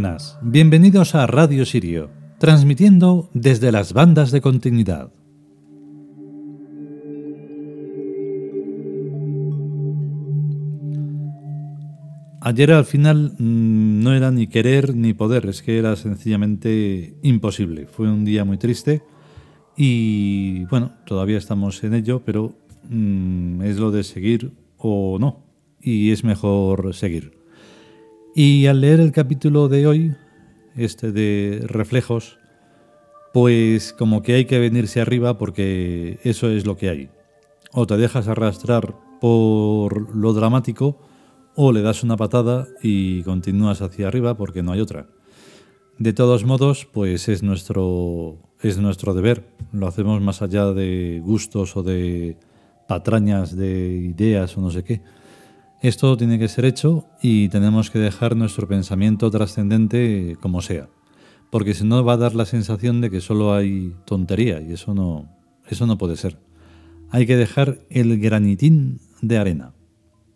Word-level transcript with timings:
Buenas, 0.00 0.38
bienvenidos 0.42 1.16
a 1.16 1.26
Radio 1.26 1.66
Sirio, 1.66 2.08
transmitiendo 2.38 3.30
desde 3.34 3.72
las 3.72 3.92
bandas 3.92 4.30
de 4.30 4.40
continuidad. 4.40 5.12
Ayer 12.40 12.70
al 12.70 12.84
final 12.84 13.32
mm, 13.40 14.04
no 14.04 14.14
era 14.14 14.30
ni 14.30 14.46
querer 14.46 14.94
ni 14.94 15.14
poder, 15.14 15.46
es 15.46 15.62
que 15.62 15.80
era 15.80 15.96
sencillamente 15.96 17.18
imposible. 17.24 17.88
Fue 17.88 18.08
un 18.08 18.24
día 18.24 18.44
muy 18.44 18.56
triste 18.56 19.02
y 19.76 20.64
bueno, 20.66 20.92
todavía 21.06 21.38
estamos 21.38 21.82
en 21.82 21.94
ello, 21.94 22.22
pero 22.24 22.54
mm, 22.88 23.62
es 23.62 23.78
lo 23.78 23.90
de 23.90 24.04
seguir 24.04 24.52
o 24.76 25.18
no. 25.18 25.44
Y 25.80 26.12
es 26.12 26.22
mejor 26.22 26.94
seguir. 26.94 27.37
Y 28.40 28.68
al 28.68 28.82
leer 28.82 29.00
el 29.00 29.10
capítulo 29.10 29.66
de 29.66 29.88
hoy, 29.88 30.14
este 30.76 31.10
de 31.10 31.60
reflejos, 31.66 32.38
pues 33.34 33.92
como 33.92 34.22
que 34.22 34.34
hay 34.34 34.44
que 34.44 34.60
venirse 34.60 35.00
arriba 35.00 35.38
porque 35.38 36.20
eso 36.22 36.48
es 36.48 36.64
lo 36.64 36.76
que 36.76 36.88
hay. 36.88 37.10
O 37.72 37.88
te 37.88 37.96
dejas 37.96 38.28
arrastrar 38.28 38.94
por 39.20 40.14
lo 40.14 40.34
dramático 40.34 41.00
o 41.56 41.72
le 41.72 41.82
das 41.82 42.04
una 42.04 42.16
patada 42.16 42.68
y 42.80 43.24
continúas 43.24 43.82
hacia 43.82 44.06
arriba 44.06 44.36
porque 44.36 44.62
no 44.62 44.70
hay 44.70 44.82
otra. 44.82 45.08
De 45.98 46.12
todos 46.12 46.44
modos, 46.44 46.86
pues 46.92 47.28
es 47.28 47.42
nuestro, 47.42 48.36
es 48.62 48.78
nuestro 48.78 49.14
deber. 49.14 49.52
Lo 49.72 49.88
hacemos 49.88 50.20
más 50.20 50.42
allá 50.42 50.66
de 50.66 51.20
gustos 51.24 51.76
o 51.76 51.82
de 51.82 52.36
patrañas 52.86 53.56
de 53.56 54.12
ideas 54.14 54.56
o 54.56 54.60
no 54.60 54.70
sé 54.70 54.84
qué. 54.84 55.02
Esto 55.80 56.16
tiene 56.16 56.38
que 56.38 56.48
ser 56.48 56.64
hecho 56.64 57.06
y 57.22 57.48
tenemos 57.48 57.90
que 57.90 57.98
dejar 57.98 58.36
nuestro 58.36 58.66
pensamiento 58.66 59.30
trascendente 59.30 60.36
como 60.40 60.60
sea. 60.60 60.88
Porque 61.50 61.74
si 61.74 61.84
no 61.84 62.04
va 62.04 62.14
a 62.14 62.18
dar 62.18 62.34
la 62.34 62.46
sensación 62.46 63.00
de 63.00 63.10
que 63.10 63.20
solo 63.20 63.54
hay 63.54 63.94
tontería 64.04 64.60
y 64.60 64.72
eso 64.72 64.94
no, 64.94 65.28
eso 65.68 65.86
no 65.86 65.96
puede 65.96 66.16
ser. 66.16 66.38
Hay 67.10 67.26
que 67.26 67.36
dejar 67.36 67.78
el 67.90 68.18
granitín 68.18 69.00
de 69.22 69.38
arena 69.38 69.72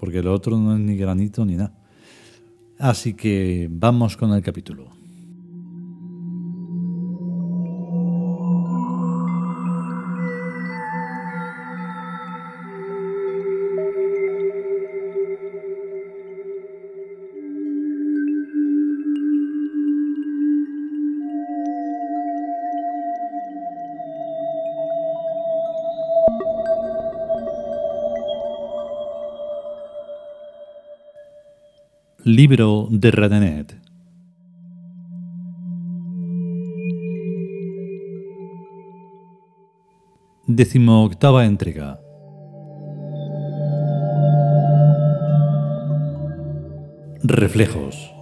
porque 0.03 0.21
lo 0.21 0.35
otro 0.35 0.59
no 0.59 0.75
es 0.75 0.81
ni 0.81 0.97
granito 0.97 1.45
ni 1.45 1.55
nada. 1.55 1.79
Así 2.77 3.15
que 3.15 3.69
vamos 3.71 4.17
con 4.17 4.33
el 4.33 4.43
capítulo. 4.43 4.89
Libro 32.25 32.87
de 32.89 33.11
Redenet. 33.11 33.83
octava 41.03 41.45
entrega. 41.47 41.99
Reflejos. 47.25 48.15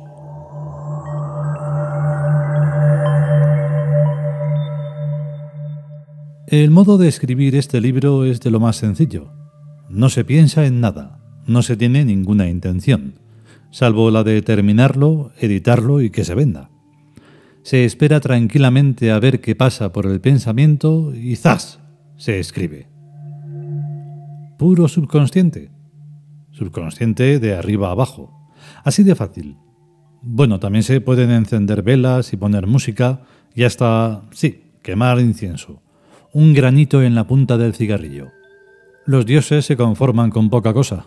El 6.46 6.70
modo 6.70 6.96
de 6.96 7.08
escribir 7.08 7.54
este 7.54 7.82
libro 7.82 8.24
es 8.24 8.40
de 8.40 8.50
lo 8.50 8.60
más 8.60 8.76
sencillo. 8.76 9.30
No 9.90 10.08
se 10.08 10.24
piensa 10.24 10.64
en 10.64 10.80
nada, 10.80 11.20
no 11.46 11.60
se 11.60 11.76
tiene 11.76 12.06
ninguna 12.06 12.48
intención 12.48 13.19
salvo 13.70 14.10
la 14.10 14.24
de 14.24 14.42
terminarlo, 14.42 15.32
editarlo 15.38 16.00
y 16.00 16.10
que 16.10 16.24
se 16.24 16.34
venda. 16.34 16.70
Se 17.62 17.84
espera 17.84 18.20
tranquilamente 18.20 19.10
a 19.10 19.18
ver 19.18 19.40
qué 19.40 19.54
pasa 19.54 19.92
por 19.92 20.06
el 20.06 20.20
pensamiento 20.20 21.14
y 21.14 21.36
¡zas! 21.36 21.78
se 22.16 22.38
escribe. 22.38 22.88
Puro 24.58 24.88
subconsciente. 24.88 25.70
Subconsciente 26.52 27.38
de 27.38 27.54
arriba 27.54 27.88
a 27.88 27.92
abajo. 27.92 28.50
Así 28.84 29.02
de 29.02 29.14
fácil. 29.14 29.56
Bueno, 30.22 30.60
también 30.60 30.82
se 30.82 31.00
pueden 31.00 31.30
encender 31.30 31.82
velas 31.82 32.32
y 32.34 32.36
poner 32.36 32.66
música 32.66 33.22
y 33.54 33.62
hasta, 33.62 34.22
sí, 34.32 34.64
quemar 34.82 35.18
incienso. 35.20 35.82
Un 36.32 36.52
granito 36.52 37.02
en 37.02 37.14
la 37.14 37.26
punta 37.26 37.56
del 37.56 37.74
cigarrillo. 37.74 38.28
Los 39.06 39.24
dioses 39.24 39.64
se 39.64 39.76
conforman 39.76 40.30
con 40.30 40.50
poca 40.50 40.74
cosa. 40.74 41.06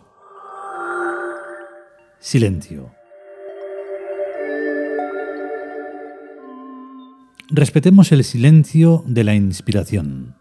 Silencio. 2.24 2.90
Respetemos 7.50 8.14
el 8.14 8.24
silencio 8.24 9.04
de 9.06 9.26
la 9.26 9.36
inspiración. 9.36 10.34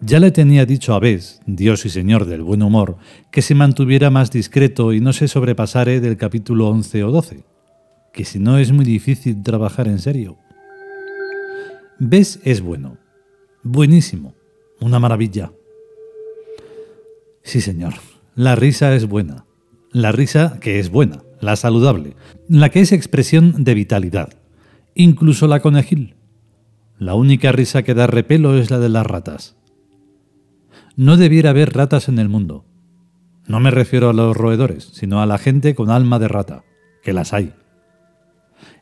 Ya 0.00 0.18
le 0.18 0.30
tenía 0.30 0.64
dicho 0.64 0.94
a 0.94 0.98
Bes, 0.98 1.42
Dios 1.44 1.84
y 1.84 1.90
Señor 1.90 2.24
del 2.24 2.42
buen 2.42 2.62
humor, 2.62 2.96
que 3.30 3.42
se 3.42 3.54
mantuviera 3.54 4.08
más 4.08 4.30
discreto 4.30 4.94
y 4.94 5.02
no 5.02 5.12
se 5.12 5.28
sobrepasare 5.28 6.00
del 6.00 6.16
capítulo 6.16 6.70
11 6.70 7.04
o 7.04 7.10
12, 7.10 7.44
que 8.14 8.24
si 8.24 8.38
no 8.38 8.56
es 8.56 8.72
muy 8.72 8.86
difícil 8.86 9.42
trabajar 9.42 9.88
en 9.88 9.98
serio. 9.98 10.38
Bes 11.98 12.40
es 12.44 12.62
bueno, 12.62 12.96
buenísimo, 13.62 14.34
una 14.80 14.98
maravilla. 14.98 15.52
Sí, 17.42 17.60
Señor, 17.60 17.92
la 18.36 18.56
risa 18.56 18.94
es 18.96 19.06
buena. 19.06 19.44
La 19.92 20.10
risa 20.10 20.58
que 20.60 20.80
es 20.80 20.90
buena, 20.90 21.22
la 21.40 21.54
saludable, 21.54 22.16
la 22.48 22.68
que 22.68 22.80
es 22.80 22.90
expresión 22.90 23.62
de 23.62 23.74
vitalidad. 23.74 24.30
Incluso 24.96 25.46
la 25.46 25.60
conejil. 25.60 26.16
La 26.98 27.14
única 27.14 27.52
risa 27.52 27.84
que 27.84 27.94
da 27.94 28.08
repelo 28.08 28.58
es 28.58 28.72
la 28.72 28.80
de 28.80 28.88
las 28.88 29.06
ratas. 29.06 29.56
No 30.96 31.16
debiera 31.16 31.50
haber 31.50 31.74
ratas 31.74 32.08
en 32.08 32.18
el 32.18 32.28
mundo. 32.28 32.64
No 33.46 33.60
me 33.60 33.70
refiero 33.70 34.10
a 34.10 34.12
los 34.12 34.36
roedores, 34.36 34.90
sino 34.92 35.22
a 35.22 35.26
la 35.26 35.38
gente 35.38 35.76
con 35.76 35.90
alma 35.90 36.18
de 36.18 36.26
rata, 36.26 36.64
que 37.04 37.12
las 37.12 37.32
hay. 37.32 37.52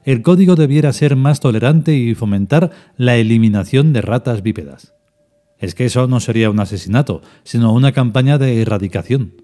El 0.05 0.23
código 0.23 0.57
debiera 0.57 0.95
ser 0.95 1.15
más 1.15 1.41
tolerante 1.41 1.95
y 1.95 2.15
fomentar 2.15 2.71
la 2.97 3.17
eliminación 3.17 3.93
de 3.93 4.01
ratas 4.01 4.43
bípedas. 4.43 4.95
Es 5.59 5.75
que 5.75 5.85
eso 5.85 6.09
no 6.09 6.21
sería 6.21 6.49
un 6.49 6.59
asesinato, 6.59 7.21
sino 7.45 7.73
una 7.75 7.93
campaña 7.93 8.39
de 8.39 8.63
erradicación. 8.63 9.42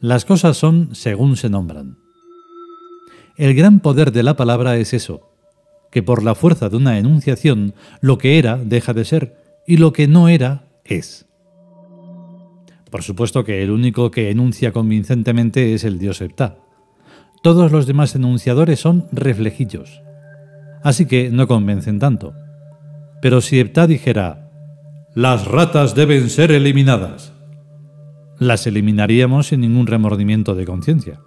Las 0.00 0.24
cosas 0.24 0.56
son 0.56 0.94
según 0.94 1.36
se 1.36 1.48
nombran. 1.48 1.96
El 3.36 3.54
gran 3.54 3.80
poder 3.80 4.12
de 4.12 4.22
la 4.22 4.36
palabra 4.36 4.76
es 4.76 4.92
eso, 4.92 5.30
que 5.90 6.02
por 6.02 6.22
la 6.22 6.34
fuerza 6.34 6.68
de 6.68 6.76
una 6.76 6.98
enunciación 6.98 7.74
lo 8.00 8.18
que 8.18 8.38
era 8.38 8.56
deja 8.56 8.92
de 8.92 9.04
ser 9.04 9.62
y 9.66 9.78
lo 9.78 9.92
que 9.92 10.06
no 10.06 10.28
era 10.28 10.68
es. 10.84 11.26
Por 12.90 13.02
supuesto 13.02 13.44
que 13.44 13.62
el 13.62 13.70
único 13.70 14.10
que 14.10 14.30
enuncia 14.30 14.72
convincentemente 14.72 15.74
es 15.74 15.84
el 15.84 15.98
dios 15.98 16.18
Septá. 16.18 16.58
Todos 17.42 17.72
los 17.72 17.86
demás 17.86 18.14
enunciadores 18.14 18.80
son 18.80 19.06
reflejillos. 19.12 20.02
Así 20.82 21.06
que 21.06 21.30
no 21.30 21.48
convencen 21.48 21.98
tanto. 21.98 22.34
Pero 23.22 23.40
si 23.40 23.58
Eptá 23.58 23.86
dijera, 23.86 24.50
las 25.14 25.46
ratas 25.46 25.94
deben 25.94 26.28
ser 26.28 26.52
eliminadas, 26.52 27.32
las 28.38 28.66
eliminaríamos 28.66 29.48
sin 29.48 29.60
ningún 29.60 29.86
remordimiento 29.86 30.54
de 30.54 30.64
conciencia. 30.64 31.20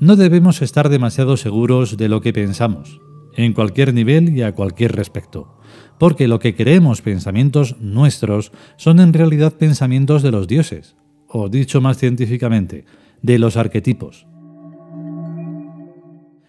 No 0.00 0.16
debemos 0.16 0.62
estar 0.62 0.88
demasiado 0.88 1.36
seguros 1.36 1.96
de 1.96 2.08
lo 2.08 2.20
que 2.20 2.32
pensamos, 2.32 3.00
en 3.34 3.52
cualquier 3.52 3.94
nivel 3.94 4.36
y 4.36 4.42
a 4.42 4.52
cualquier 4.52 4.92
respecto, 4.92 5.58
porque 5.98 6.28
lo 6.28 6.38
que 6.38 6.54
creemos 6.54 7.02
pensamientos 7.02 7.76
nuestros 7.80 8.52
son 8.76 9.00
en 9.00 9.12
realidad 9.12 9.54
pensamientos 9.54 10.22
de 10.22 10.32
los 10.32 10.48
dioses, 10.48 10.96
o 11.28 11.48
dicho 11.48 11.80
más 11.80 11.98
científicamente, 11.98 12.84
de 13.22 13.38
los 13.38 13.56
arquetipos. 13.56 14.26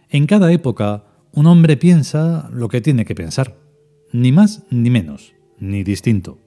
En 0.09 0.25
cada 0.27 0.51
época, 0.51 1.05
un 1.31 1.47
hombre 1.47 1.77
piensa 1.77 2.49
lo 2.51 2.69
que 2.69 2.81
tiene 2.81 3.05
que 3.05 3.15
pensar, 3.15 3.57
ni 4.11 4.31
más 4.31 4.63
ni 4.69 4.89
menos, 4.89 5.33
ni 5.59 5.83
distinto 5.83 6.39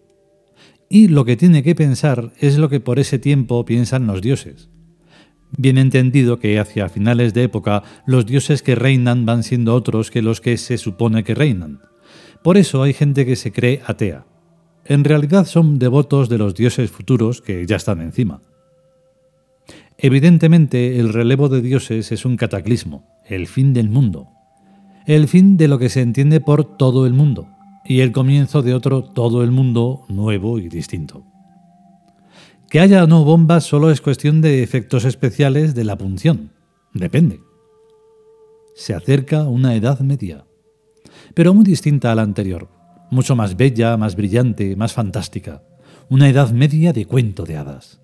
y 0.89 1.09
lo 1.09 1.25
que 1.25 1.37
tiene 1.37 1.63
que 1.63 1.75
pensar 1.75 2.33
es 2.39 2.59
lo 2.59 2.69
que 2.69 2.81
por 2.81 2.99
ese 2.99 3.19
tiempo 3.19 3.65
piensan 3.65 4.07
los 4.07 4.23
dioses. 4.23 4.69
Bien 5.57 5.79
entendido 5.79 6.39
que 6.39 6.59
hacia 6.59 6.89
finales 6.89 7.35
de 7.35 7.45
época 7.45 7.83
los 8.07 8.27
dioses 8.27 8.63
que 8.63 8.75
reinan 8.75 9.27
van 9.27 9.43
siendo 9.43 9.75
otros 9.75 10.11
que 10.11 10.23
los 10.23 10.41
que 10.41 10.57
se 10.57 10.79
supone 10.79 11.25
que 11.25 11.35
reinan. 11.35 11.81
Por 12.43 12.57
eso 12.57 12.83
hay 12.83 12.93
gente 12.93 13.25
que 13.25 13.37
se 13.37 13.53
cree 13.53 13.83
atea. 13.87 14.27
En 14.85 15.03
realidad 15.03 15.47
son 15.47 15.79
devotos 15.79 16.29
de 16.29 16.39
los 16.39 16.55
dioses 16.55 16.91
futuros 16.91 17.43
que 17.43 17.67
ya 17.67 17.77
están 17.77 18.01
encima. 18.01 18.41
Evidentemente, 19.99 21.01
el 21.01 21.13
relevo 21.13 21.49
de 21.49 21.63
dioses 21.63 22.13
es 22.13 22.25
un 22.25 22.37
cataclismo, 22.37 23.09
el 23.27 23.47
fin 23.47 23.73
del 23.73 23.89
mundo, 23.89 24.29
el 25.07 25.27
fin 25.27 25.57
de 25.57 25.69
lo 25.69 25.79
que 25.79 25.89
se 25.89 26.03
entiende 26.03 26.41
por 26.41 26.77
todo 26.77 27.07
el 27.07 27.15
mundo, 27.15 27.49
y 27.89 28.01
el 28.01 28.13
comienzo 28.13 28.63
de 28.63 28.75
otro 28.75 29.05
todo 29.05 29.43
el 29.43 29.51
mundo 29.51 30.05
nuevo 30.09 30.59
y 30.59 30.69
distinto. 30.69 31.25
Que 32.69 32.81
haya 32.81 33.05
o 33.05 33.07
no 33.07 33.25
bombas 33.25 33.65
solo 33.65 33.91
es 33.91 34.01
cuestión 34.01 34.41
de 34.41 34.63
efectos 34.63 35.05
especiales 35.05 35.75
de 35.75 35.85
la 35.85 35.97
punción. 35.97 36.51
Depende. 36.93 37.41
Se 38.75 38.95
acerca 38.95 39.45
una 39.45 39.75
edad 39.75 40.01
media, 40.01 40.47
pero 41.35 41.55
muy 41.55 41.65
distinta 41.65 42.13
a 42.13 42.15
la 42.15 42.23
anterior, 42.23 42.69
mucho 43.11 43.37
más 43.37 43.57
bella, 43.57 43.97
más 43.97 44.17
brillante, 44.17 44.77
más 44.77 44.93
fantástica. 44.93 45.63
Una 46.09 46.29
edad 46.29 46.51
media 46.51 46.93
de 46.93 47.07
cuento 47.07 47.45
de 47.45 47.57
hadas. 47.57 48.01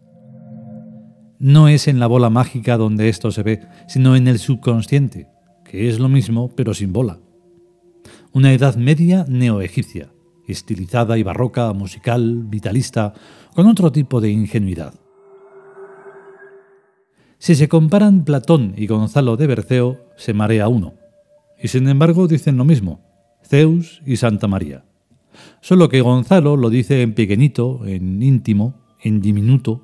No 1.39 1.69
es 1.69 1.89
en 1.89 1.99
la 1.99 2.07
bola 2.07 2.31
mágica 2.31 2.77
donde 2.77 3.09
esto 3.09 3.33
se 3.33 3.43
ve, 3.43 3.61
sino 3.89 4.15
en 4.15 4.29
el 4.29 4.39
subconsciente, 4.39 5.29
que 5.65 5.89
es 5.89 5.99
lo 5.99 6.09
mismo 6.09 6.51
pero 6.55 6.73
sin 6.73 6.93
bola. 6.93 7.19
Una 8.35 8.55
edad 8.55 8.77
media 8.77 9.27
neoegipcia, 9.29 10.11
estilizada 10.47 11.19
y 11.19 11.23
barroca, 11.23 11.73
musical, 11.75 12.45
vitalista, 12.47 13.13
con 13.55 13.67
otro 13.67 13.93
tipo 13.93 14.23
de 14.23 14.31
ingenuidad. 14.31 14.95
Si 17.37 17.55
se 17.55 17.69
comparan 17.69 18.25
Platón 18.25 18.73
y 18.75 18.87
Gonzalo 18.87 19.37
de 19.37 19.47
Berceo, 19.47 20.01
se 20.17 20.33
marea 20.33 20.69
uno. 20.69 20.95
Y 21.63 21.69
sin 21.69 21.87
embargo 21.89 22.27
dicen 22.27 22.57
lo 22.57 22.65
mismo, 22.65 23.01
Zeus 23.45 24.01
y 24.07 24.17
Santa 24.17 24.49
María. 24.49 24.87
Solo 25.61 25.91
que 25.91 26.01
Gonzalo 26.01 26.57
lo 26.57 26.71
dice 26.71 27.03
en 27.03 27.15
pequeñito, 27.15 27.85
en 27.85 28.23
íntimo, 28.23 28.81
en 29.03 29.21
diminuto, 29.21 29.83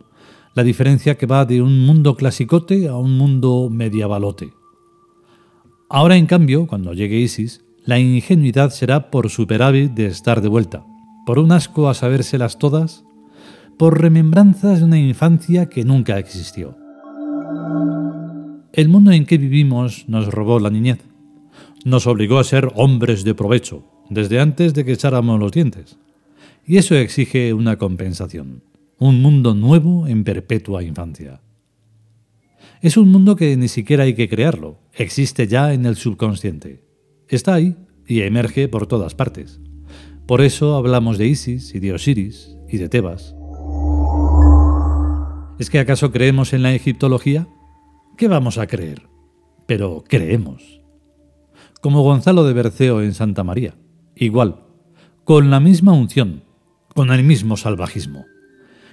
la 0.54 0.64
diferencia 0.64 1.18
que 1.18 1.26
va 1.26 1.44
de 1.44 1.60
un 1.60 1.84
mundo 1.84 2.16
clasicote 2.16 2.88
a 2.88 2.96
un 2.96 3.18
mundo 3.18 3.68
medievalote. 3.70 4.54
Ahora, 5.90 6.16
en 6.16 6.26
cambio, 6.26 6.66
cuando 6.66 6.94
llegue 6.94 7.18
Isis, 7.18 7.64
la 7.84 7.98
ingenuidad 7.98 8.70
será 8.70 9.10
por 9.10 9.30
superávit 9.30 9.92
de 9.92 10.06
estar 10.06 10.40
de 10.40 10.48
vuelta, 10.48 10.84
por 11.24 11.38
un 11.38 11.52
asco 11.52 11.88
a 11.88 11.94
sabérselas 11.94 12.58
todas, 12.58 13.04
por 13.78 14.00
remembranzas 14.00 14.80
de 14.80 14.84
una 14.84 14.98
infancia 14.98 15.66
que 15.68 15.84
nunca 15.84 16.18
existió. 16.18 16.76
El 18.72 18.88
mundo 18.88 19.12
en 19.12 19.24
que 19.24 19.38
vivimos 19.38 20.08
nos 20.08 20.26
robó 20.26 20.60
la 20.60 20.70
niñez, 20.70 21.00
nos 21.84 22.06
obligó 22.06 22.38
a 22.38 22.44
ser 22.44 22.70
hombres 22.74 23.24
de 23.24 23.34
provecho, 23.34 23.84
desde 24.10 24.40
antes 24.40 24.74
de 24.74 24.84
que 24.84 24.92
echáramos 24.92 25.38
los 25.38 25.52
dientes, 25.52 25.98
y 26.66 26.76
eso 26.76 26.94
exige 26.94 27.54
una 27.54 27.78
compensación, 27.78 28.62
un 28.98 29.22
mundo 29.22 29.54
nuevo 29.54 30.06
en 30.06 30.24
perpetua 30.24 30.82
infancia. 30.82 31.40
Es 32.80 32.96
un 32.96 33.10
mundo 33.10 33.36
que 33.36 33.56
ni 33.56 33.68
siquiera 33.68 34.04
hay 34.04 34.14
que 34.14 34.28
crearlo, 34.28 34.78
existe 34.92 35.46
ya 35.46 35.72
en 35.72 35.86
el 35.86 35.96
subconsciente. 35.96 36.87
Está 37.28 37.54
ahí 37.54 37.76
y 38.06 38.22
emerge 38.22 38.68
por 38.68 38.86
todas 38.86 39.14
partes. 39.14 39.60
Por 40.26 40.40
eso 40.40 40.76
hablamos 40.76 41.18
de 41.18 41.26
Isis 41.26 41.74
y 41.74 41.78
de 41.78 41.92
Osiris 41.92 42.56
y 42.68 42.78
de 42.78 42.88
Tebas. 42.88 43.34
¿Es 45.58 45.68
que 45.68 45.78
acaso 45.78 46.10
creemos 46.10 46.54
en 46.54 46.62
la 46.62 46.72
egiptología? 46.72 47.46
¿Qué 48.16 48.28
vamos 48.28 48.56
a 48.56 48.66
creer? 48.66 49.08
Pero 49.66 50.04
creemos. 50.08 50.80
Como 51.82 52.02
Gonzalo 52.02 52.44
de 52.44 52.54
Berceo 52.54 53.02
en 53.02 53.12
Santa 53.12 53.44
María. 53.44 53.74
Igual, 54.16 54.64
con 55.24 55.50
la 55.50 55.60
misma 55.60 55.92
unción, 55.92 56.44
con 56.94 57.12
el 57.12 57.24
mismo 57.24 57.58
salvajismo. 57.58 58.24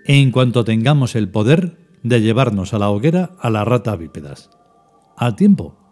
En 0.06 0.32
cuanto 0.32 0.66
tengamos 0.66 1.16
el 1.16 1.30
poder 1.30 1.78
de 2.04 2.22
llevarnos 2.22 2.74
a 2.74 2.80
la 2.80 2.90
hoguera 2.90 3.32
a 3.40 3.50
la 3.50 3.64
rata 3.64 3.96
bípedas. 3.96 4.50
Al 5.16 5.36
tiempo, 5.36 5.85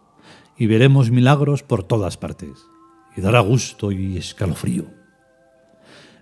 y 0.63 0.65
veremos 0.65 1.11
milagros 1.11 1.61
por 1.61 1.83
todas 1.83 2.15
partes, 2.15 2.69
y 3.17 3.19
dará 3.19 3.41
gusto 3.41 3.91
y 3.91 4.15
escalofrío. 4.15 4.85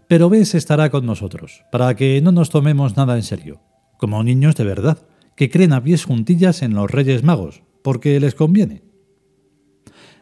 Pero 0.08 0.32
ves 0.32 0.56
estará 0.56 0.90
con 0.90 1.06
nosotros, 1.06 1.64
para 1.72 1.96
que 1.96 2.20
no 2.24 2.32
nos 2.32 2.50
tomemos 2.50 2.98
nada 2.98 3.16
en 3.18 3.22
serio, 3.22 3.62
como 4.00 4.24
niños 4.24 4.56
de 4.56 4.64
verdad, 4.64 4.98
que 5.36 5.52
creen 5.52 5.74
a 5.74 5.84
pies 5.84 6.06
juntillas 6.06 6.64
en 6.64 6.74
los 6.74 6.90
Reyes 6.90 7.22
Magos, 7.22 7.62
porque 7.84 8.20
les 8.20 8.34
conviene. 8.34 8.82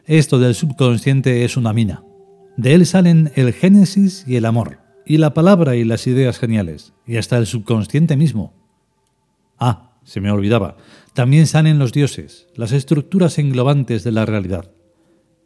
Esto 0.04 0.38
del 0.38 0.54
subconsciente 0.54 1.46
es 1.46 1.56
una 1.56 1.72
mina. 1.72 2.04
De 2.58 2.74
él 2.74 2.86
salen 2.86 3.32
el 3.36 3.54
génesis 3.54 4.26
y 4.28 4.36
el 4.36 4.44
amor, 4.44 4.80
y 5.06 5.16
la 5.16 5.34
palabra 5.34 5.78
y 5.78 5.86
las 5.86 6.08
ideas 6.08 6.40
geniales, 6.40 6.92
y 7.08 7.16
hasta 7.16 7.38
el 7.38 7.46
subconsciente 7.46 8.18
mismo. 8.18 8.54
Ah, 9.58 9.94
se 10.04 10.20
me 10.20 10.30
olvidaba, 10.30 10.76
también 11.20 11.48
salen 11.48 11.80
los 11.80 11.92
dioses, 11.92 12.48
las 12.56 12.72
estructuras 12.72 13.40
englobantes 13.40 14.06
de 14.06 14.14
la 14.14 14.26
realidad 14.26 14.72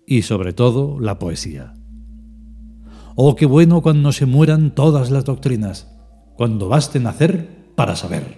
y 0.05 0.21
sobre 0.21 0.53
todo 0.53 0.99
la 0.99 1.17
poesía. 1.17 1.73
Oh, 3.15 3.35
qué 3.35 3.47
bueno 3.47 3.81
cuando 3.81 4.11
se 4.11 4.27
mueran 4.27 4.75
todas 4.75 5.09
las 5.09 5.25
doctrinas, 5.25 5.91
cuando 6.35 6.69
baste 6.69 6.99
nacer 6.99 7.71
para 7.73 7.95
saber. 7.95 8.37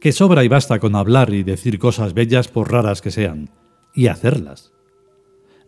Que 0.00 0.12
sobra 0.12 0.44
y 0.44 0.48
basta 0.48 0.78
con 0.78 0.94
hablar 0.94 1.34
y 1.34 1.42
decir 1.42 1.80
cosas 1.80 2.14
bellas 2.14 2.46
por 2.46 2.70
raras 2.70 3.02
que 3.02 3.10
sean, 3.10 3.50
y 3.96 4.06
hacerlas. 4.06 4.72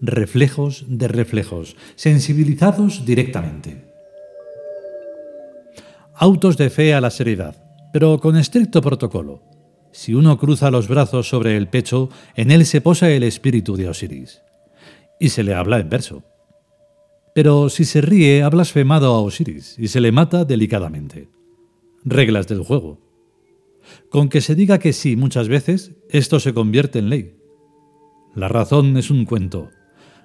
Reflejos 0.01 0.85
de 0.87 1.09
reflejos, 1.09 1.75
sensibilizados 1.97 3.05
directamente. 3.05 3.93
Autos 6.15 6.57
de 6.57 6.71
fe 6.71 6.95
a 6.95 7.01
la 7.01 7.11
seriedad 7.11 7.64
pero 7.95 8.19
con 8.19 8.37
estricto 8.37 8.83
protocolo. 8.83 9.41
Si 9.93 10.15
uno 10.15 10.37
cruza 10.37 10.73
los 10.73 10.89
brazos 10.89 11.29
sobre 11.29 11.57
el 11.57 11.69
pecho, 11.69 12.09
en 12.35 12.51
él 12.51 12.67
se 12.67 12.81
posa 12.81 13.09
el 13.09 13.23
espíritu 13.23 13.77
de 13.77 13.89
Osiris. 13.89 14.43
Y 15.21 15.29
se 15.29 15.45
le 15.45 15.55
habla 15.55 15.79
en 15.79 15.89
verso. 15.89 16.25
Pero 17.37 17.69
si 17.69 17.85
se 17.85 18.01
ríe, 18.01 18.43
ha 18.43 18.51
blasfemado 18.51 19.15
a 19.15 19.21
Osiris 19.21 19.77
y 19.79 19.87
se 19.87 20.01
le 20.01 20.11
mata 20.11 20.45
delicadamente. 20.45 21.29
Reglas 22.05 22.49
del 22.49 22.65
juego. 22.65 22.99
Con 24.11 24.29
que 24.29 24.41
se 24.41 24.57
diga 24.57 24.81
que 24.81 24.93
sí 24.93 25.15
muchas 25.15 25.47
veces, 25.47 25.93
esto 26.11 26.41
se 26.41 26.53
convierte 26.53 26.99
en 26.99 27.11
ley. 27.11 27.37
La 28.35 28.49
razón 28.49 28.97
es 28.97 29.09
un 29.09 29.25
cuento. 29.25 29.71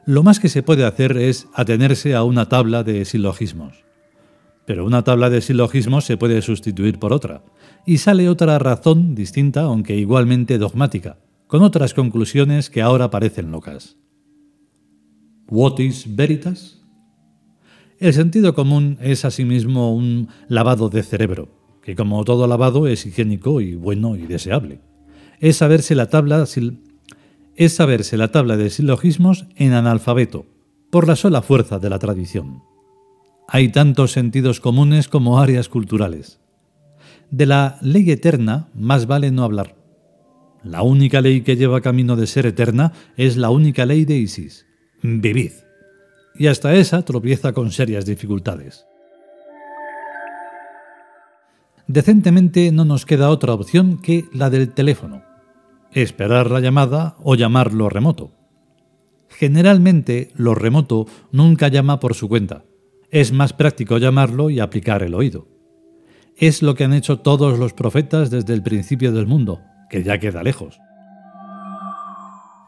Lo 0.08 0.24
más 0.24 0.40
que 0.40 0.50
se 0.50 0.64
puede 0.64 0.86
hacer 0.86 1.18
es 1.18 1.48
atenerse 1.54 2.16
a 2.16 2.24
una 2.24 2.50
tabla 2.50 2.82
de 2.82 3.06
silogismos. 3.06 3.84
Pero 4.66 4.86
una 4.86 5.04
tabla 5.04 5.30
de 5.32 5.42
silogismos 5.42 6.06
se 6.06 6.16
puede 6.18 6.44
sustituir 6.44 7.00
por 7.00 7.12
otra, 7.12 7.44
y 7.86 7.98
sale 7.98 8.29
otra 8.29 8.59
razón 8.59 9.15
distinta, 9.15 9.62
aunque 9.62 9.95
igualmente 9.98 10.57
dogmática, 10.57 11.17
con 11.48 11.63
otras 11.63 11.93
conclusiones 11.93 12.69
que 12.69 12.81
ahora 12.81 13.09
parecen 13.09 13.51
locas. 13.51 13.98
¿What 15.48 15.79
is 15.79 16.15
veritas? 16.15 16.79
El 18.00 18.13
sentido 18.13 18.53
común 18.53 18.98
es 19.01 19.25
asimismo 19.25 19.93
un 19.93 20.29
lavado 20.48 20.89
de 20.89 21.03
cerebro, 21.03 21.50
que 21.81 21.95
como 21.95 22.24
todo 22.24 22.48
lavado 22.48 22.88
es 22.88 23.05
higiénico 23.05 23.59
y 23.59 23.75
bueno 23.75 24.15
y 24.15 24.27
deseable. 24.27 24.79
Es 25.39 25.57
saberse 25.57 25.95
la 25.95 26.07
tabla, 26.07 26.45
es 27.55 27.74
saberse 27.74 28.15
la 28.15 28.29
tabla 28.29 28.55
de 28.57 28.69
silogismos 28.69 29.48
en 29.55 29.74
analfabeto, 29.74 30.45
por 30.91 31.07
la 31.07 31.15
sola 31.15 31.41
fuerza 31.41 31.79
de 31.79 31.89
la 31.89 32.00
tradición. 32.00 32.63
Hay 33.48 33.69
tantos 33.69 34.12
sentidos 34.12 34.59
comunes 34.59 35.07
como 35.07 35.39
áreas 35.39 35.67
culturales. 35.67 36.38
De 37.31 37.45
la 37.45 37.77
ley 37.81 38.09
eterna 38.12 38.69
más 38.74 39.05
vale 39.05 39.31
no 39.31 39.43
hablar. 39.43 39.75
La 40.63 40.81
única 40.81 41.21
ley 41.21 41.41
que 41.41 41.55
lleva 41.55 41.81
camino 41.81 42.15
de 42.15 42.27
ser 42.27 42.45
eterna 42.45 42.91
es 43.17 43.38
la 43.38 43.50
única 43.50 43.86
ley 43.86 44.05
de 44.05 44.17
Isis. 44.17 44.65
Vivid. 45.01 45.51
Y 46.36 46.48
hasta 46.48 46.74
esa 46.75 47.03
tropieza 47.03 47.53
con 47.53 47.71
serias 47.71 48.05
dificultades. 48.05 48.86
Decentemente 51.88 52.71
no 52.71 52.86
nos 52.86 53.05
queda 53.05 53.29
otra 53.29 53.53
opción 53.53 54.00
que 54.01 54.25
la 54.33 54.50
del 54.50 54.69
teléfono. 54.69 55.24
Esperar 55.91 56.51
la 56.51 56.59
llamada 56.59 57.15
o 57.24 57.36
llamarlo 57.36 57.89
remoto. 57.89 58.31
Generalmente 59.29 60.31
lo 60.36 60.55
remoto 60.55 61.07
nunca 61.31 61.67
llama 61.67 62.00
por 62.00 62.15
su 62.15 62.27
cuenta. 62.27 62.63
Es 63.12 63.31
más 63.31 63.53
práctico 63.53 63.98
llamarlo 63.98 64.50
y 64.50 64.59
aplicar 64.59 65.03
el 65.03 65.15
oído. 65.15 65.59
Es 66.39 66.62
lo 66.62 66.74
que 66.74 66.86
han 66.86 66.93
hecho 66.93 67.19
todos 67.19 67.60
los 67.60 67.74
profetas 67.74 68.29
desde 68.29 68.53
el 68.53 68.63
principio 68.63 69.12
del 69.12 69.27
mundo, 69.27 69.60
que 69.89 70.03
ya 70.03 70.19
queda 70.19 70.41
lejos. 70.41 70.79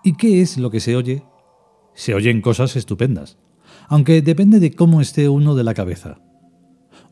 ¿Y 0.04 0.18
qué 0.18 0.42
es 0.42 0.58
lo 0.58 0.70
que 0.70 0.82
se 0.82 0.98
oye? 0.98 1.24
Se 1.94 2.14
oyen 2.14 2.42
cosas 2.42 2.76
estupendas, 2.76 3.38
aunque 3.88 4.22
depende 4.22 4.60
de 4.60 4.74
cómo 4.74 5.00
esté 5.00 5.30
uno 5.30 5.56
de 5.56 5.64
la 5.64 5.74
cabeza. 5.74 6.20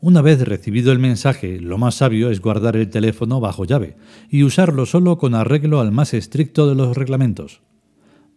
Una 0.02 0.20
vez 0.20 0.46
recibido 0.46 0.92
el 0.92 0.98
mensaje, 0.98 1.60
lo 1.60 1.78
más 1.78 1.94
sabio 1.94 2.28
es 2.30 2.42
guardar 2.42 2.76
el 2.76 2.90
teléfono 2.90 3.40
bajo 3.40 3.64
llave 3.64 3.96
y 4.28 4.42
usarlo 4.42 4.84
solo 4.84 5.16
con 5.16 5.34
arreglo 5.34 5.80
al 5.80 5.92
más 5.92 6.12
estricto 6.12 6.68
de 6.68 6.74
los 6.74 6.94
reglamentos. 6.94 7.62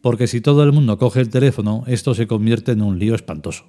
Porque 0.01 0.27
si 0.27 0.39
todo 0.39 0.63
el 0.63 0.71
mundo 0.71 0.97
coge 0.97 1.19
el 1.19 1.29
teléfono, 1.29 1.83
esto 1.87 2.13
se 2.13 2.27
convierte 2.27 2.71
en 2.71 2.83
un 2.83 2.99
lío 2.99 3.15
espantoso. 3.15 3.65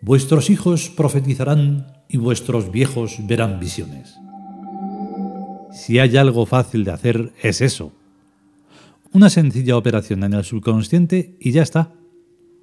Vuestros 0.00 0.48
hijos 0.48 0.90
profetizarán 0.90 1.86
y 2.08 2.18
vuestros 2.18 2.70
viejos 2.70 3.16
verán 3.26 3.58
visiones. 3.58 4.16
Si 5.72 5.98
hay 5.98 6.16
algo 6.16 6.46
fácil 6.46 6.84
de 6.84 6.92
hacer, 6.92 7.32
es 7.42 7.60
eso. 7.60 7.92
Una 9.12 9.28
sencilla 9.28 9.76
operación 9.76 10.22
en 10.22 10.34
el 10.34 10.44
subconsciente 10.44 11.36
y 11.40 11.52
ya 11.52 11.62
está. 11.62 11.94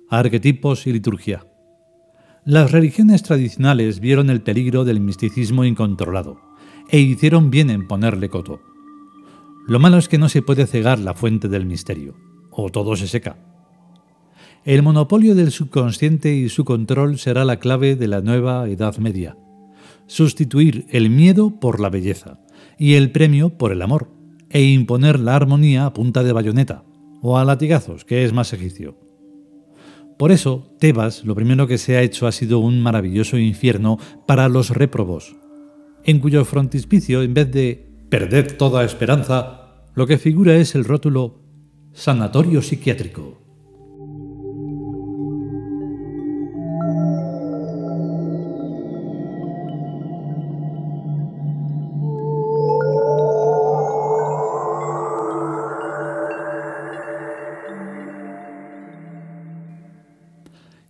Arquetipos 0.09 0.87
y 0.87 0.93
liturgia. 0.93 1.45
Las 2.45 2.71
religiones 2.71 3.23
tradicionales 3.23 3.99
vieron 3.99 4.29
el 4.29 4.41
peligro 4.41 4.85
del 4.85 4.99
misticismo 4.99 5.65
incontrolado 5.65 6.39
e 6.89 6.99
hicieron 6.99 7.49
bien 7.49 7.69
en 7.69 7.87
ponerle 7.87 8.29
coto. 8.29 8.61
Lo 9.67 9.79
malo 9.79 9.97
es 9.97 10.07
que 10.07 10.19
no 10.19 10.29
se 10.29 10.43
puede 10.43 10.67
cegar 10.67 10.99
la 10.99 11.15
fuente 11.15 11.47
del 11.47 11.65
misterio, 11.65 12.15
o 12.51 12.69
todo 12.69 12.95
se 12.95 13.07
seca. 13.07 13.54
El 14.65 14.81
monopolio 14.81 15.35
del 15.35 15.51
subconsciente 15.51 16.33
y 16.33 16.49
su 16.49 16.65
control 16.65 17.19
será 17.19 17.45
la 17.45 17.59
clave 17.59 17.95
de 17.95 18.07
la 18.07 18.21
nueva 18.21 18.67
Edad 18.67 18.97
Media. 18.97 19.37
Sustituir 20.07 20.87
el 20.89 21.11
miedo 21.11 21.59
por 21.59 21.79
la 21.79 21.91
belleza 21.91 22.39
y 22.79 22.95
el 22.95 23.11
premio 23.11 23.59
por 23.59 23.71
el 23.71 23.83
amor, 23.83 24.09
e 24.49 24.63
imponer 24.63 25.19
la 25.19 25.35
armonía 25.35 25.85
a 25.85 25.93
punta 25.93 26.23
de 26.23 26.33
bayoneta, 26.33 26.83
o 27.21 27.37
a 27.37 27.45
latigazos, 27.45 28.05
que 28.05 28.25
es 28.25 28.33
más 28.33 28.53
egipcio. 28.53 28.97
Por 30.17 30.31
eso, 30.31 30.73
Tebas 30.79 31.25
lo 31.25 31.35
primero 31.35 31.67
que 31.67 31.77
se 31.77 31.95
ha 31.95 32.01
hecho 32.01 32.25
ha 32.25 32.31
sido 32.31 32.57
un 32.57 32.81
maravilloso 32.81 33.37
infierno 33.37 33.99
para 34.25 34.49
los 34.49 34.71
réprobos, 34.71 35.35
en 36.03 36.17
cuyo 36.19 36.43
frontispicio, 36.43 37.21
en 37.21 37.35
vez 37.35 37.51
de 37.51 37.87
perder 38.09 38.53
toda 38.53 38.83
esperanza, 38.83 39.83
lo 39.93 40.07
que 40.07 40.17
figura 40.17 40.55
es 40.55 40.73
el 40.73 40.85
rótulo 40.85 41.43
Sanatorio 41.93 42.63
Psiquiátrico. 42.63 43.44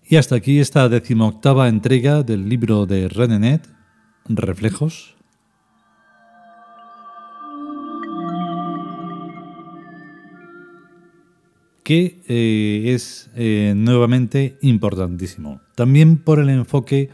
Y 0.08 0.18
hasta 0.18 0.36
aquí 0.36 0.60
esta 0.60 0.88
decimoctava 0.88 1.68
entrega 1.68 2.22
del 2.22 2.48
libro 2.48 2.86
de 2.86 3.08
Renenet, 3.10 3.68
Reflejos. 4.28 5.16
que 11.84 12.24
eh, 12.28 12.96
es 12.96 13.30
eh, 13.36 13.74
nuevamente 13.78 14.58
importantísimo. 14.64 15.62
También 15.76 16.18
por 16.18 16.40
el 16.40 16.50
enfoque 16.50 17.12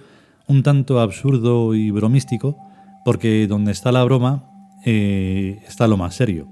un 0.47 0.63
tanto 0.63 1.01
absurdo 1.01 1.75
y 1.75 1.91
bromístico, 1.91 2.57
porque 3.03 3.47
donde 3.47 3.73
está 3.73 3.91
la 3.91 4.05
broma 4.05 4.45
eh, 4.85 5.61
está 5.67 5.87
lo 5.87 5.97
más 5.97 6.15
serio. 6.15 6.47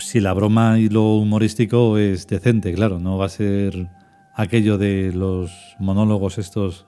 Si 0.00 0.18
la 0.18 0.32
broma 0.32 0.80
y 0.80 0.88
lo 0.88 1.14
humorístico 1.14 1.96
es 1.96 2.26
decente, 2.26 2.72
claro, 2.74 2.98
no 2.98 3.18
va 3.18 3.26
a 3.26 3.28
ser 3.28 3.88
aquello 4.40 4.78
de 4.78 5.12
los 5.12 5.52
monólogos 5.78 6.38
estos 6.38 6.86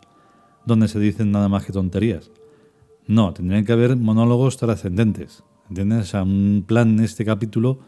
donde 0.64 0.88
se 0.88 0.98
dicen 0.98 1.32
nada 1.32 1.48
más 1.48 1.66
que 1.66 1.72
tonterías. 1.72 2.30
No, 3.06 3.34
tendrían 3.34 3.64
que 3.66 3.72
haber 3.72 3.96
monólogos 3.96 4.56
trascendentes. 4.56 5.44
¿Entiendes? 5.68 6.00
O 6.00 6.04
sea, 6.04 6.22
un 6.22 6.64
plan 6.66 6.90
en 6.90 7.04
este 7.04 7.24
capítulo, 7.24 7.80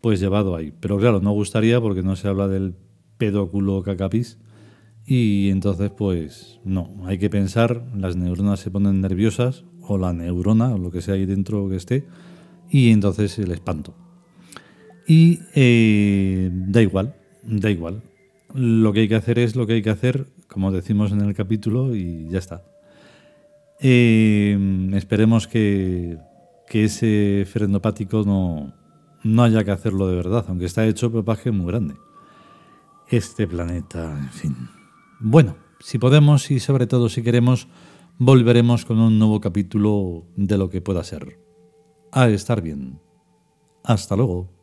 pues 0.00 0.18
llevado 0.18 0.56
ahí. 0.56 0.72
Pero 0.80 0.98
claro, 0.98 1.20
no 1.20 1.30
gustaría 1.30 1.80
porque 1.80 2.02
no 2.02 2.16
se 2.16 2.26
habla 2.26 2.48
del 2.48 2.74
pedóculo 3.16 3.82
cacapis. 3.82 4.38
Y 5.06 5.50
entonces, 5.50 5.90
pues 5.90 6.60
no, 6.64 6.90
hay 7.04 7.18
que 7.18 7.30
pensar, 7.30 7.84
las 7.96 8.16
neuronas 8.16 8.60
se 8.60 8.70
ponen 8.70 9.00
nerviosas, 9.00 9.64
o 9.82 9.98
la 9.98 10.12
neurona, 10.12 10.74
o 10.74 10.78
lo 10.78 10.90
que 10.90 11.00
sea 11.00 11.14
ahí 11.14 11.26
dentro 11.26 11.68
que 11.68 11.76
esté, 11.76 12.06
y 12.70 12.90
entonces 12.90 13.38
el 13.40 13.50
espanto. 13.50 13.94
Y 15.06 15.40
eh, 15.54 16.50
da 16.52 16.80
igual, 16.80 17.16
da 17.42 17.68
igual 17.68 18.02
lo 18.54 18.92
que 18.92 19.00
hay 19.00 19.08
que 19.08 19.14
hacer 19.14 19.38
es 19.38 19.56
lo 19.56 19.66
que 19.66 19.74
hay 19.74 19.82
que 19.82 19.90
hacer, 19.90 20.26
como 20.48 20.72
decimos 20.72 21.12
en 21.12 21.20
el 21.20 21.34
capítulo, 21.34 21.94
y 21.94 22.28
ya 22.28 22.38
está. 22.38 22.64
Eh, 23.80 24.90
esperemos 24.94 25.48
que, 25.48 26.18
ese 26.72 27.46
frenopático 27.52 28.22
no, 28.24 28.72
no 29.24 29.42
haya 29.42 29.62
que 29.62 29.72
hacerlo 29.72 30.06
de 30.08 30.16
verdad, 30.16 30.46
aunque 30.48 30.64
está 30.64 30.86
hecho 30.86 31.12
propaje 31.12 31.50
muy 31.50 31.66
grande. 31.66 31.96
Este 33.08 33.46
planeta, 33.46 34.18
en 34.18 34.30
fin. 34.30 34.56
Bueno, 35.20 35.56
si 35.80 35.98
podemos 35.98 36.50
y 36.50 36.60
sobre 36.60 36.86
todo 36.86 37.10
si 37.10 37.22
queremos, 37.22 37.68
volveremos 38.18 38.84
con 38.86 39.00
un 39.00 39.18
nuevo 39.18 39.40
capítulo 39.40 40.24
de 40.36 40.56
lo 40.56 40.70
que 40.70 40.80
pueda 40.80 41.04
ser. 41.04 41.38
A 42.10 42.28
estar 42.28 42.62
bien. 42.62 43.00
Hasta 43.84 44.16
luego. 44.16 44.61